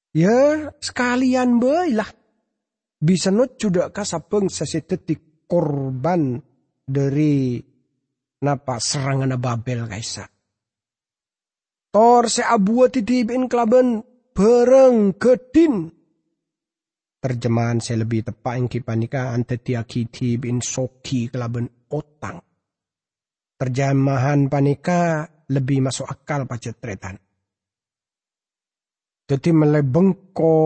Ya 0.10 0.74
sekalian 0.82 1.62
lah. 1.94 2.10
Bisa 3.00 3.30
not 3.30 3.56
juga 3.62 3.94
kasabeng 3.94 4.50
sesetetik 4.50 5.46
korban 5.46 6.42
dari 6.84 7.62
napa 8.42 8.82
serangan 8.82 9.38
Babel 9.38 9.86
kaisa. 9.86 10.26
Tor 11.90 12.26
se 12.28 12.44
abua 12.44 12.90
titipin 12.90 13.46
kelaban 13.48 14.02
bereng 14.34 15.16
gedin. 15.16 15.94
Terjemahan 17.20 17.80
saya 17.84 18.04
lebih 18.04 18.32
tepat 18.32 18.54
yang 18.60 18.68
kipanika 18.68 19.32
ante 19.36 19.60
kiti 19.62 20.40
bin 20.42 20.60
soki 20.60 21.30
kelaban 21.30 21.70
otang. 21.92 22.42
Terjemahan 23.60 24.48
panika 24.48 25.28
lebih 25.50 25.82
masuk 25.82 26.06
akal 26.06 26.46
pacetretan. 26.46 27.18
Jadi 29.30 29.50
melebengko 29.54 30.58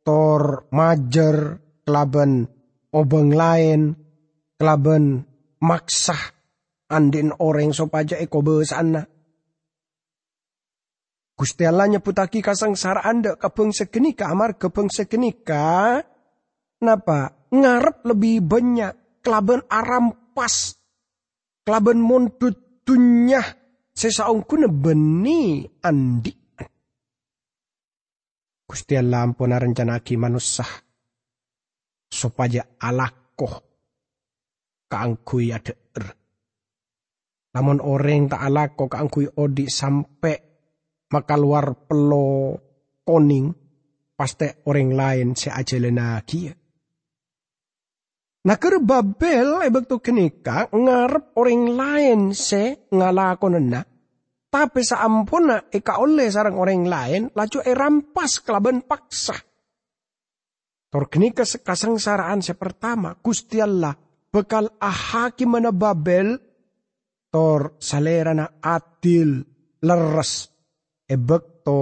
tor 0.00 0.70
majer 0.72 1.60
kelaban 1.84 2.48
obeng 2.96 3.36
lain 3.36 3.92
kelaban 4.56 5.20
maksah 5.60 6.32
andin 6.88 7.34
orang 7.36 7.76
sopaja 7.76 8.16
eko 8.16 8.40
besana. 8.40 9.04
Gusti 11.36 11.68
Allah 11.68 11.92
nyeputaki 11.92 12.40
kasangsara 12.40 13.04
anda 13.04 13.36
kebeng 13.36 13.68
segenika 13.76 14.32
amar 14.32 14.56
kebeng 14.56 14.88
segenika. 14.88 16.00
Napa? 16.80 17.48
Ngarep 17.52 18.08
lebih 18.08 18.40
banyak 18.40 19.20
kelaban 19.20 19.60
aram 19.68 20.32
pas. 20.32 20.72
Kelaban 21.60 22.00
mondut 22.00 22.56
dunya 22.88 23.44
sesaung 23.96 24.44
kuna 24.44 24.68
beni 24.68 25.64
andi. 25.80 26.32
Gusti 28.66 28.94
Allah 28.98 29.24
ampun 29.24 29.56
rencanaki 29.56 30.20
manusah. 30.20 30.68
Sopaja 32.06 32.76
alakoh 32.78 33.54
kaangkui 34.86 35.50
ada 35.50 35.74
er. 35.96 36.06
Namun 37.56 37.80
orang 37.80 38.28
tak 38.28 38.42
alako 38.44 38.84
kaangkui 38.92 39.26
odi 39.40 39.66
sampai 39.66 40.36
maka 41.08 41.34
luar 41.40 41.88
pelo 41.88 42.52
koning 43.00 43.48
pasti 44.12 44.66
orang 44.68 44.90
lain 44.92 45.28
se 45.32 45.48
ajelena 45.48 46.20
kia. 46.28 46.52
Ker 48.54 48.78
Babel 48.78 49.66
ebek 49.66 49.90
tu 49.90 49.98
kenika 49.98 50.70
ngarep 50.70 51.34
orang 51.34 51.64
lain 51.74 52.20
se 52.30 52.86
ngalakonena. 52.94 53.82
Tapi 54.46 54.80
saampuna 54.86 55.66
eka 55.66 55.98
oleh 55.98 56.30
sarang 56.30 56.54
orang 56.54 56.86
lain 56.86 57.22
laju 57.34 57.58
e 57.66 57.72
rampas 57.74 58.38
kelaban 58.46 58.86
paksa. 58.86 59.34
Tor 60.86 61.10
kenika 61.10 61.42
saraan 61.42 62.38
se 62.38 62.54
pertama 62.54 63.18
Gusti 63.18 63.58
Allah 63.58 63.98
bekal 64.30 64.78
ahaki 64.78 65.42
mana 65.42 65.74
Babel 65.74 66.38
tor 67.34 67.74
salerana 67.82 68.62
adil 68.62 69.42
leres 69.82 70.46
ebek 71.10 71.66
to 71.66 71.80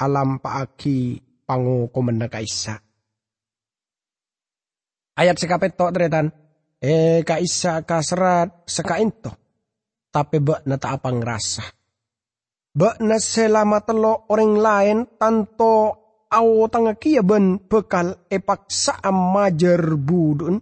alam 0.00 0.40
paaki 0.40 1.20
pangu 1.44 1.92
komenda 1.92 2.32
kaisa. 2.32 2.85
Ayat 5.16 5.40
sekapet 5.40 5.74
to 5.74 5.88
tretan. 5.90 6.28
E 6.76 7.24
kaisa 7.24 7.82
kasrat 7.88 8.68
sekainto. 8.68 9.32
Tapi 10.12 10.36
bak 10.44 10.68
na 10.68 10.76
ta 10.76 10.96
apa 10.96 11.08
ngerasa. 11.08 11.64
Bak 12.76 13.00
na 13.00 13.16
selama 13.16 13.80
telo 13.80 14.28
orang 14.28 14.54
lain 14.60 14.98
tanto 15.16 16.06
tanga 16.68 16.92
kia 17.00 17.24
ben 17.24 17.56
bekal 17.64 18.28
epak 18.28 18.68
saam 18.68 19.32
majer 19.32 19.96
budun. 19.96 20.60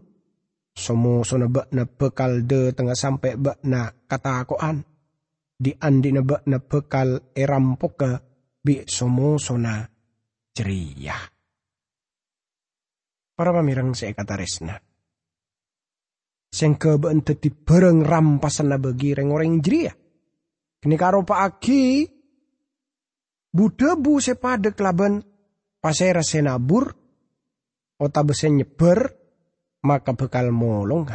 Somo 0.75 1.27
sona 1.27 1.51
bak 1.51 1.75
na 1.75 1.87
bekal 1.87 2.47
de 2.47 2.71
tengah 2.75 2.95
sampai 2.95 3.35
bak 3.35 3.59
na 3.67 3.91
kata 3.91 4.47
koan 4.47 4.83
di 5.55 5.71
andi 5.71 6.11
na 6.11 6.59
pekal 6.59 7.35
erampoka 7.35 8.19
bi 8.63 8.83
somosona 8.87 9.87
ceria. 10.55 11.34
Para 13.35 13.51
pamirang 13.51 13.91
ekataresna. 13.99 14.79
Sengke 16.55 16.95
ba 17.03 17.11
di 17.11 17.51
bareng 17.51 18.07
rampasan 18.07 18.71
bagi 18.79 19.11
reng-orang 19.11 19.59
jeria. 19.59 19.91
Kini 20.79 20.95
karo 20.95 21.27
pa 21.27 21.43
aki 21.51 22.07
budebu 23.51 24.23
sepada 24.23 24.71
kelaban 24.71 25.19
pasera 25.83 26.23
senabur 26.23 26.95
ota 27.99 28.23
besen 28.23 28.63
nyeber 28.63 29.11
maka 29.83 30.15
bekal 30.15 30.55
molong. 30.55 31.11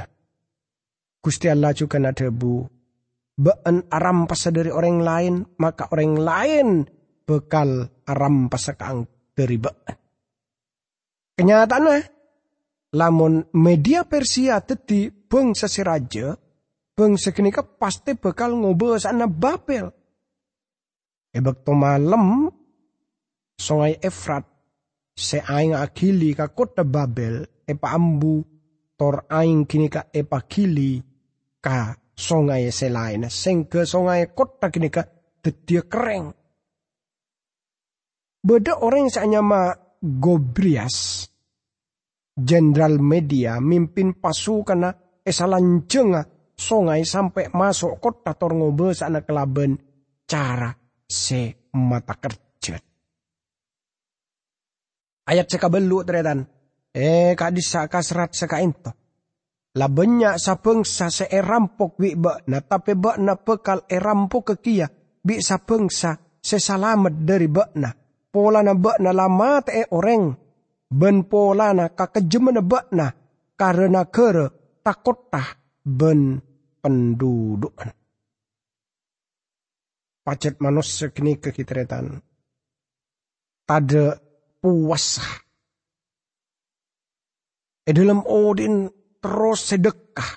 Gusti 1.23 1.47
Allah 1.47 1.71
juga 1.71 2.03
na 2.03 2.12
debu 2.12 2.67
been 3.39 3.88
arampas 3.88 4.51
dari 4.51 4.67
orang 4.67 4.99
lain, 4.99 5.34
maka 5.63 5.88
orang 5.95 6.13
lain 6.19 6.67
bekal 7.23 7.88
arampas 8.03 8.75
kang 8.75 9.08
dari 9.32 9.55
been. 9.55 10.09
Kenyataannya, 11.39 12.04
lamun 12.99 13.47
media 13.56 14.04
Persia 14.04 14.60
teti 14.60 15.08
bangsa 15.08 15.71
si 15.71 15.80
raja, 15.80 16.36
bangsa 16.91 17.32
kenika 17.32 17.63
pasti 17.63 18.19
bekal 18.19 18.60
ngobrol 18.60 18.99
sana 18.99 19.23
Babel. 19.23 19.88
Ebek 21.32 21.63
to 21.63 21.71
malam, 21.71 22.52
songai 23.56 23.95
Efrat, 24.04 24.43
se 25.15 25.39
aing 25.39 25.80
akili 25.80 26.36
ka 26.36 26.52
kota 26.52 26.84
Babel, 26.84 27.47
epa 27.63 27.95
ambu, 27.95 28.43
tor 28.99 29.23
aing 29.32 29.63
kini 29.63 29.88
ka 29.88 30.12
epa 30.12 30.43
kili 30.43 30.99
ka 31.63 31.95
songai 32.19 32.67
selain 32.67 33.32
sengke 33.32 33.88
songai 33.88 34.36
kota 34.36 34.67
kini 34.67 34.91
ka 34.91 35.08
tetia 35.39 35.88
kereng. 35.88 36.36
Beda 38.43 38.75
orang 38.84 39.08
yang 39.08 39.47
ma 39.47 39.71
Gobrias, 39.99 41.27
jenderal 42.39 43.03
media 43.03 43.59
mimpin 43.59 44.15
pasukan 44.15 44.95
esalan 45.27 45.83
jenga 45.91 46.23
songai 46.55 47.03
sampai 47.03 47.51
masuk 47.51 47.99
kota 47.99 48.31
torngobe 48.31 48.95
sana 48.95 49.27
kelaben 49.27 49.75
cara 50.23 50.71
se 51.03 51.69
mata 51.75 52.15
kerja. 52.15 52.79
Ayat 55.27 55.47
sekabelu 55.51 56.07
teredan. 56.07 56.47
Eh 56.89 57.38
kadisa 57.38 57.85
kasrat 57.85 58.33
sekainto 58.33 58.99
banyak 59.88 60.35
sapengsa 60.35 61.07
sa 61.13 61.25
erampok 61.29 62.01
bi 62.01 62.17
ba 62.17 62.41
na 62.49 62.59
tapi 62.59 62.97
ba 62.97 63.15
na 63.15 63.38
pekal 63.38 63.85
erampok 63.85 64.57
kekia 64.57 64.89
bi 65.21 65.39
sapengsa 65.39 66.17
sesalamat 66.41 67.13
dari 67.23 67.47
ba 67.47 67.69
na. 67.77 67.98
Pola 68.30 68.62
na 68.62 68.78
ba 68.78 68.94
na 69.02 69.10
lama 69.10 69.62
te 69.65 69.89
orang. 69.89 70.38
Ben 70.89 71.26
pola 71.26 71.74
na 71.74 71.89
kakejem 71.94 72.50
na 72.54 72.62
ba 72.65 72.82
na 72.94 73.10
karena 73.58 74.06
kere 74.10 74.78
takotah 74.82 75.58
ben 75.86 76.42
pendudukan. 76.82 77.94
Pacet 80.26 80.62
manusia 80.62 81.10
kini 81.10 81.42
kekitretan. 81.42 82.22
Tada 83.65 84.18
puasa. 84.62 85.26
E 87.86 87.89
dalam 87.89 88.22
odin 88.26 88.89
terus 89.18 89.74
sedekah. 89.74 90.32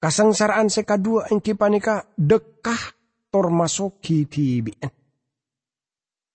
Kasangsaraan 0.00 0.70
sekadua 0.72 1.28
yang 1.28 1.42
kipanika 1.42 2.08
dekah 2.14 2.94
tormasoki 3.28 4.24
tibien. 4.30 4.99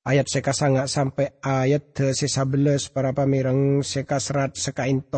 Ayat 0.06 0.30
seka 0.30 0.54
sangat 0.54 0.86
sampai 0.86 1.42
ayat 1.42 2.14
sesabelas 2.14 2.94
para 2.94 3.10
pamirang 3.10 3.82
seka 3.82 4.22
serat 4.22 4.54
seka 4.54 4.86
into. 4.86 5.18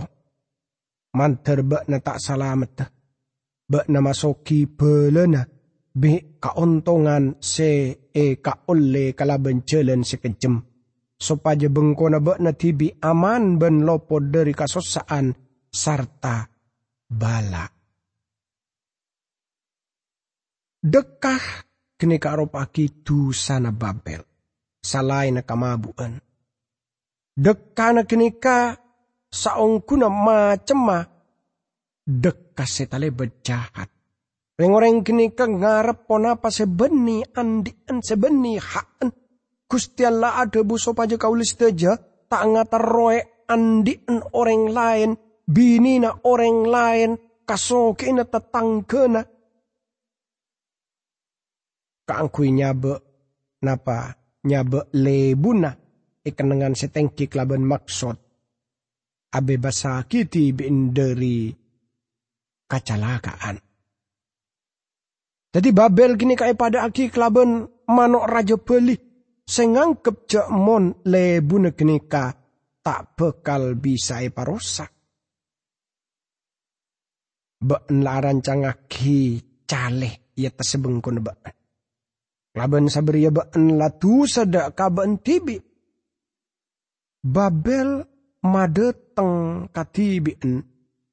Manter 1.12 1.60
bak 1.67 1.91
na 1.91 2.00
tak 2.00 2.23
salamet. 2.23 2.88
Bak 3.67 3.91
na 3.91 4.00
masoki 4.00 4.63
belena. 4.63 5.43
Bi 5.91 6.39
kaontongan 6.39 7.36
se 7.43 8.00
e 8.15 8.39
ka 8.39 8.63
ole 8.71 9.12
kalaban 9.12 9.67
jalan 9.67 10.08
sekejem. 10.08 10.56
Supaya 11.19 11.67
bengkona 11.67 12.23
bak 12.23 12.39
na 12.39 12.56
tibi 12.56 12.88
aman 13.04 13.60
ben 13.60 13.84
lopo 13.84 14.23
dari 14.23 14.56
kasosaan 14.56 15.36
sarta 15.67 16.47
bala. 17.12 17.67
Dekah 20.80 21.43
kini 22.00 22.15
karopaki 22.15 23.04
tu 23.04 23.36
sana 23.36 23.76
Babel. 23.76 24.37
Salai 24.88 25.36
na 25.36 25.43
kamabuan. 25.43 26.15
Dekah 27.36 27.91
na 27.91 28.02
kini 28.08 28.39
ka 28.39 28.71
saong 29.28 29.84
kuna 29.84 30.08
macema. 30.08 31.04
Dekah 32.08 32.63
setale 32.63 33.12
berjahat. 33.12 33.91
Reng-orang 34.56 35.04
kini 35.04 35.36
ka 35.36 35.43
ngarep 35.43 36.08
ponapa 36.08 36.47
sebeni 36.47 37.19
andian 37.36 38.00
sebeni 38.00 38.56
haan. 38.56 39.12
Gusti 39.67 40.08
Allah 40.08 40.39
ada 40.39 40.63
buso 40.63 40.95
paja 40.95 41.19
kaulis 41.19 41.60
teja. 41.60 42.00
Tak 42.32 42.43
ngatar 42.47 42.84
roe 42.88 43.19
andian 43.52 44.23
orang 44.32 44.71
lain 44.71 45.10
bini 45.47 46.04
na 46.04 46.12
orang 46.28 46.67
lain, 46.67 47.10
kasoke 47.47 48.12
na 48.12 48.28
tatangke 48.28 49.04
na. 49.08 49.23
Kaangkui 52.08 52.52
nyabe 52.56 52.93
napa 53.63 54.15
nyabe 54.45 54.93
lebuna 54.93 55.73
ikenengan 56.21 56.78
setengki 56.78 57.26
kelaban 57.26 57.65
maksud 57.65 58.17
abe 59.34 59.56
basa 59.58 60.04
kiti 60.06 60.52
bin 60.52 60.91
dari 60.93 61.52
kacelakaan. 62.67 63.58
Jadi 65.47 65.69
Babel 65.73 66.19
gini 66.19 66.36
kaya 66.38 66.54
pada 66.54 66.86
aki 66.86 67.10
kelaban 67.10 67.65
manok 67.88 68.26
raja 68.28 68.58
beli 68.60 68.93
sengangkep 69.47 70.28
cek 70.28 70.47
mon 70.52 71.02
lebuna 71.08 71.71
gini 71.73 72.04
ka 72.06 72.36
tak 72.84 73.17
bekal 73.17 73.73
bisa 73.80 74.21
parosak. 74.30 74.91
Baan 77.58 78.06
laran 78.06 78.45
cangaki 78.45 79.41
caleh 79.65 80.38
ia 80.38 80.54
tersebengkun 80.54 81.26
baan. 81.26 81.57
Laban 82.58 82.89
sabria 82.89 83.30
baan 83.30 83.78
latu 83.78 84.26
sada 84.26 84.74
kaban 84.74 85.22
tibi 85.22 85.62
Babel 87.22 88.02
madeteng 88.41 89.67
katibien 89.70 90.65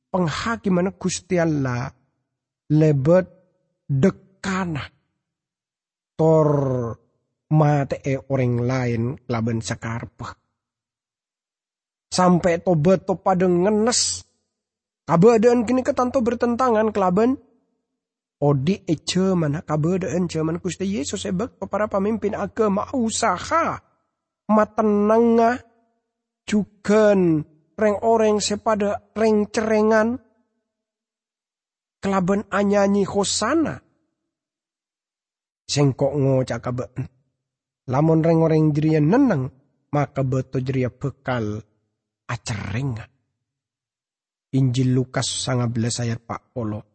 penghakiman 0.09 0.94
Gusti 0.96 1.37
Allah 1.37 1.90
lebet 2.72 3.26
dekana 3.85 4.85
tor 6.14 6.50
mate 7.50 7.98
e 8.00 8.14
orang 8.18 8.54
lain 8.62 9.02
laban 9.28 9.59
sakarpa. 9.61 10.38
Sampai 12.14 12.62
tobat 12.62 13.04
to 13.04 13.18
pada 13.18 13.50
ngenes. 13.50 14.22
Kabadaan 15.04 15.66
kini 15.66 15.83
ketanto 15.85 16.22
bertentangan 16.22 16.94
kelaban. 16.94 17.37
Odi 18.42 18.83
e 18.83 18.99
mana 19.38 19.62
kabadaan 19.62 20.27
cuman 20.27 20.59
Gusti 20.59 20.99
Yesus 20.99 21.23
ebek 21.25 21.62
para 21.70 21.87
pemimpin 21.87 22.35
agama 22.35 22.90
usaha. 22.92 23.79
Matenengah 24.44 25.57
juga 26.44 27.16
reng 27.75 27.97
orang 28.05 28.42
sepada 28.42 29.01
reng 29.16 29.49
cerengan 29.49 30.20
kelaban 32.05 32.44
anyanyi 32.53 33.09
hosana. 33.09 33.81
Sengkok 35.64 36.12
ngocak 36.12 36.61
kabe. 36.61 36.87
Lamun 37.88 38.20
reng 38.20 38.44
orang 38.44 38.68
jeria 38.77 39.01
neneng 39.01 39.49
maka 39.88 40.20
beto 40.20 40.61
jeria 40.61 40.92
bekal 40.92 41.64
acereng. 42.29 43.01
Injil 44.55 44.92
Lukas 44.92 45.27
sangat 45.27 45.73
belas 45.73 45.99
ayat 46.05 46.20
Pak 46.23 46.53
Polo. 46.53 46.93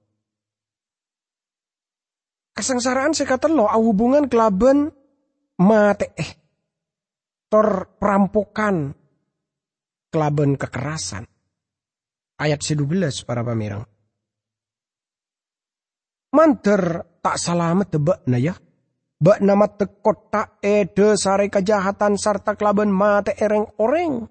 Kesengsaraan 2.60 3.16
sekatan 3.16 3.56
lo 3.56 3.72
hubungan 3.72 4.28
kelaban 4.28 4.92
mate 5.64 6.12
eh 6.12 6.32
tor 7.48 7.96
perampokan 7.96 8.92
kelaban 10.12 10.60
kekerasan. 10.60 11.24
Ayat 12.36 12.60
12 12.60 13.24
para 13.24 13.48
pamirang. 13.48 13.88
Manter 16.36 17.08
tak 17.24 17.40
selamat 17.40 17.96
tebak 17.96 18.28
na 18.28 18.36
ya. 18.36 18.60
Bak 19.24 19.40
nama 19.40 19.72
tekot 19.72 20.28
tak 20.28 20.60
ede 20.60 21.16
sare 21.16 21.48
kejahatan 21.48 22.20
serta 22.20 22.60
kelaban 22.60 22.92
mate 22.92 23.40
ereng 23.40 23.72
oreng. 23.80 24.28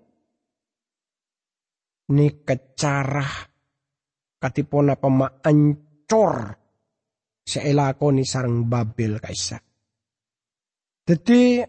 Ni 2.12 2.28
kecarah 2.44 3.32
katipona 4.36 5.00
pema 5.00 5.40
ancor 5.40 6.67
seelakoni 7.48 8.28
sarang 8.28 8.68
Babel 8.68 9.16
kaisa. 9.16 9.56
Jadi 11.08 11.64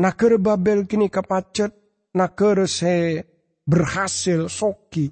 naker 0.00 0.40
Babel 0.40 0.88
kini 0.88 1.12
kepacet 1.12 1.76
nakere 2.16 2.64
se 2.64 3.20
berhasil 3.68 4.48
soki 4.48 5.06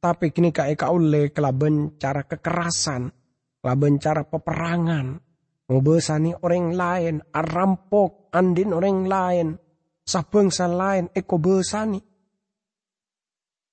tapi 0.00 0.32
kini 0.32 0.48
ka 0.48 0.64
eka 0.72 0.88
oleh 0.88 1.28
kelaben 1.28 2.00
cara 2.00 2.24
kekerasan 2.24 3.12
kelaben 3.60 4.00
cara 4.00 4.24
peperangan 4.24 5.20
ngobesani 5.68 6.32
orang 6.40 6.72
lain 6.72 7.16
arampok 7.30 8.32
andin 8.32 8.72
orang 8.72 9.04
lain 9.04 9.48
sabengsa 10.02 10.66
lain 10.66 11.12
eko 11.12 11.36
besani 11.36 12.00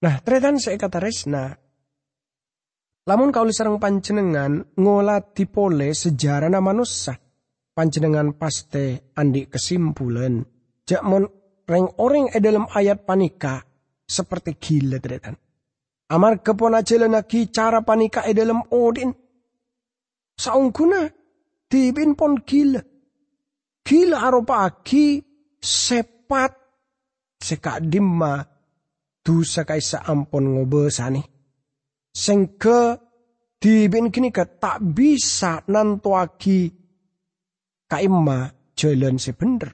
nah 0.04 0.16
tretan 0.22 0.60
saya 0.62 0.78
kata 0.78 1.00
resna 1.02 1.56
lamun 3.08 3.32
kau 3.32 3.48
sarang 3.50 3.80
pancenengan 3.80 4.76
ngolah 4.76 5.24
tipole 5.32 5.96
sejarah 5.96 6.52
nama 6.52 6.76
nusa 6.76 7.16
pancenengan 7.72 8.36
paste 8.36 9.16
andi 9.16 9.48
kesimpulan 9.48 10.44
jakmon 10.84 11.24
reng 11.68 11.88
orang 12.00 12.32
e 12.32 12.40
dalam 12.40 12.68
ayat 12.72 13.04
panika 13.04 13.60
seperti 14.08 14.56
gila 14.56 14.98
teretan. 15.04 15.36
Amar 16.08 16.40
kepona 16.40 16.80
lagi 16.80 17.52
cara 17.52 17.84
panika 17.84 18.24
e 18.24 18.32
dalam 18.32 18.64
odin. 18.72 19.12
Saungkuna 20.40 21.04
tibin 21.68 22.16
pon 22.16 22.40
gila. 22.48 22.80
Gila 23.84 24.18
aropa 24.24 24.64
aki 24.64 25.20
sepat 25.60 26.52
seka 27.44 27.84
dimma 27.84 28.40
dosa 29.20 29.68
kaisa 29.68 30.08
ampon 30.08 30.56
ngobesani. 30.56 31.37
Sengke 32.18 32.98
tibin 33.62 34.10
kini 34.10 34.34
ke 34.34 34.58
tak 34.58 34.82
bisa 34.82 35.62
nanto 35.70 36.18
aki 36.18 36.66
kaima 37.86 38.50
jalan 38.74 39.22
sebener. 39.22 39.70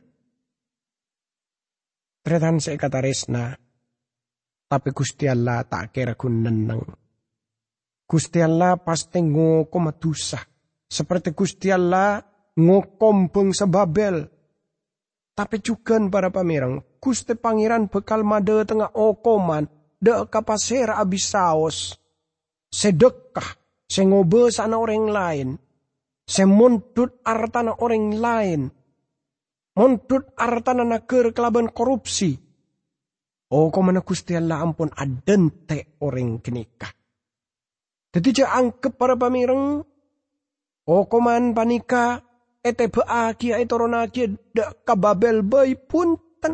Tretan 2.20 2.60
saya 2.60 2.76
kata 2.76 3.00
resna. 3.00 3.56
Tapi 4.68 4.90
Gusti 4.92 5.24
Allah 5.32 5.64
tak 5.64 5.96
kira 5.96 6.20
neneng. 6.20 6.84
Gusti 8.04 8.44
Allah 8.44 8.76
pasti 8.76 9.24
ngoko 9.24 9.78
madusa. 9.80 10.44
Seperti 10.84 11.32
Gusti 11.32 11.72
Allah 11.72 12.20
ngokom 12.60 13.32
bangsa 13.32 13.72
Babel. 13.72 14.28
Tapi 15.34 15.58
juga 15.64 15.98
para 16.12 16.30
pamirang, 16.30 16.84
Gusti 17.00 17.34
Pangeran 17.34 17.90
bekal 17.90 18.22
made 18.22 18.68
tengah 18.70 18.94
okoman, 18.94 19.66
de 19.98 20.14
kapasir 20.30 20.94
abis 20.94 21.34
saos. 21.34 22.03
Sedekah, 22.74 23.54
sengobe 23.86 24.50
sana 24.50 24.82
orang 24.82 25.06
lain. 25.14 25.50
Semuntut 26.26 27.22
artana 27.22 27.78
orang 27.78 28.18
lain 28.18 28.62
Montut 29.74 30.38
artana 30.38 30.86
naker 30.86 31.34
kelaban 31.34 31.74
korupsi. 31.74 32.38
Oh 33.54 33.74
kau 33.74 33.82
mana 33.82 34.06
Gusti 34.06 34.38
Allah 34.38 34.62
ampun 34.62 34.94
adente 34.94 35.98
orang 36.06 36.42
kenikah. 36.42 36.94
Jadi 38.14 38.30
jangan 38.30 38.70
angkep 38.70 38.94
para 38.94 39.18
pamireng. 39.18 39.82
Oh 40.86 41.04
koman 41.10 41.58
panika 41.58 42.22
ete 42.62 42.86
baaki 42.90 43.50
ay 43.58 43.66
toronaki 43.66 44.30
da 44.54 44.74
kababel 44.86 45.42
bay 45.42 45.74
punten. 45.74 46.54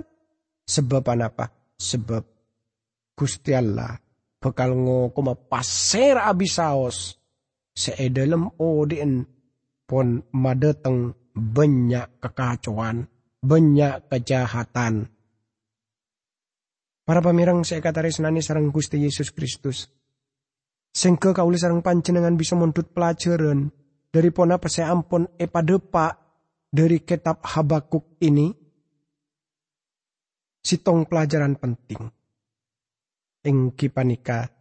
Sebab 0.64 1.04
apa? 1.12 1.76
Sebab 1.76 2.24
Gusti 3.20 3.52
Allah 3.52 4.00
bekal 4.40 4.72
ngo 4.74 5.12
kuma 5.12 5.36
pasir 5.36 6.16
abisaos. 6.16 7.20
Seedalem 7.76 8.52
odin 8.60 9.24
pon 9.88 10.20
madeteng 10.36 11.16
banyak 11.32 12.20
kekacauan, 12.20 13.08
banyak 13.40 14.04
kejahatan. 14.12 15.08
Para 17.08 17.24
pamirang 17.24 17.64
saya 17.64 17.82
kata 17.82 18.06
resnani 18.06 18.44
sarang 18.44 18.70
Gusti 18.70 19.00
Yesus 19.00 19.32
Kristus. 19.32 19.88
Sengke 20.94 21.32
kaulis 21.32 21.64
sarang 21.64 21.82
pancenengan 21.82 22.36
bisa 22.36 22.54
montut 22.54 22.92
pelajaran 22.92 23.72
dari 24.10 24.30
pona 24.34 24.60
saya 24.68 24.94
ampun 24.94 25.26
epa 25.38 25.62
depa 25.62 26.18
dari 26.70 27.02
kitab 27.02 27.42
Habakuk 27.46 28.20
ini. 28.22 28.54
Sitong 30.60 31.08
pelajaran 31.08 31.56
penting. 31.58 32.19
Engki 33.40 33.88
panika 33.88 34.52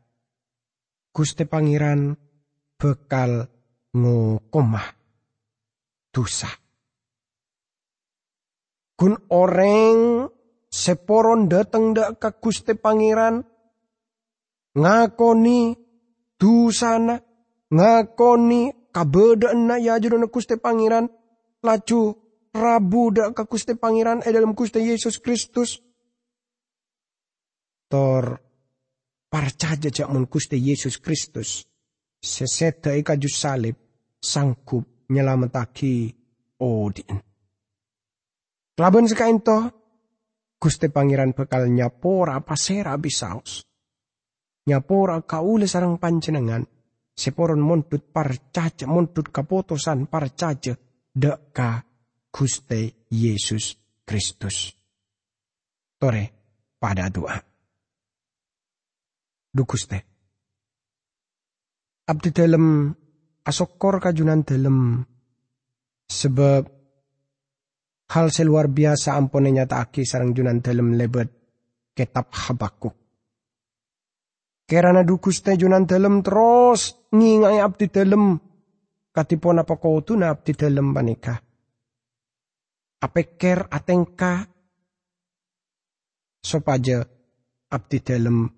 Gusti 1.10 1.42
Pangeran 1.42 2.14
bekal 2.78 3.50
ngokomah 3.90 4.86
dosa. 6.14 6.46
Kun 8.94 9.18
orang 9.34 10.30
seporon 10.70 11.50
dateng 11.50 11.90
dak 11.90 12.22
ke 12.22 12.30
Gusti 12.38 12.78
Pangeran 12.78 13.42
ngakoni 14.78 15.74
dusana 16.38 17.18
ngakoni 17.74 18.92
kabedaan 18.94 19.66
na 19.66 19.76
ya 19.82 19.98
judona 19.98 20.30
Gusti 20.30 20.54
Pangeran 20.54 21.10
laju 21.66 22.14
rabu 22.54 23.02
dak 23.10 23.34
ke 23.34 23.42
Gusti 23.42 23.74
Pangeran 23.74 24.22
eh 24.22 24.30
dalam 24.30 24.54
Gusti 24.54 24.86
Yesus 24.86 25.18
Kristus 25.18 25.82
tor 27.90 28.47
parcaja 29.30 29.90
jak 29.92 30.08
mun 30.10 30.26
Gusti 30.30 30.56
Yesus 30.56 30.98
Kristus 30.98 31.68
seseta 32.22 32.92
ika 32.92 33.14
salib 33.28 33.76
sangkup 34.20 34.84
nyelametaki 35.08 36.16
odin. 36.60 37.22
Kelaban 38.76 39.08
sekainto, 39.08 39.56
Gusti 40.62 40.88
Pangeran 40.88 41.32
bakal 41.34 41.70
nyapora 41.70 42.40
pasera 42.40 42.98
bisaus. 42.98 43.66
Nyapora 44.66 45.22
kaule 45.22 45.66
sarang 45.66 45.98
panjenengan. 45.98 46.66
Seporon 47.18 47.58
montut 47.58 48.12
parcaca, 48.12 48.86
montut 48.86 49.28
kapotosan 49.34 50.06
parcaca. 50.06 50.74
Deka 51.22 51.82
Gusti 52.30 53.06
Yesus 53.10 53.78
Kristus. 54.06 54.76
Tore 55.98 56.30
pada 56.78 57.10
doa. 57.10 57.57
Dukuste. 59.52 59.98
Abdi 62.08 62.30
dalam 62.32 62.92
asokor 63.44 64.00
kajunan 64.00 64.44
dalam 64.44 65.04
sebab 66.08 66.78
Hal 68.08 68.32
seluar 68.32 68.72
biasa 68.72 69.20
ampun 69.20 69.52
nyata 69.52 69.84
sarang 70.00 70.32
junan 70.32 70.64
dalam 70.64 70.96
lebet 70.96 71.28
kitab 71.92 72.32
Habakuk. 72.32 72.96
Kerana 74.64 75.04
dukus 75.04 75.44
teh 75.44 75.60
junan 75.60 75.84
dalam 75.84 76.24
terus 76.24 76.96
ngingai 77.12 77.60
abdi 77.60 77.92
dalam 77.92 78.36
katipon 79.12 79.60
apa 79.60 79.76
kau 79.76 80.00
tu 80.00 80.16
abdi 80.16 80.56
dalam 80.56 80.96
panika. 80.96 81.36
Apeker 83.04 83.68
atengka 83.68 84.44
sopaja 86.40 87.04
abdi 87.68 87.98
dalam 88.00 88.48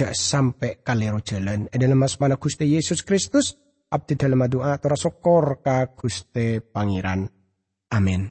jak 0.00 0.16
sampai 0.16 0.80
kalero 0.80 1.20
jalan. 1.20 1.68
Adalah 1.68 2.08
mas 2.08 2.16
mana 2.16 2.40
Gusti 2.40 2.64
Yesus 2.64 3.04
Kristus 3.04 3.60
abdi 3.92 4.16
dalam 4.16 4.46
doa 4.48 4.78
terasokor 4.80 5.60
ka 5.60 5.92
Gusti 5.92 6.64
Pangeran. 6.64 7.28
Amin. 7.90 8.30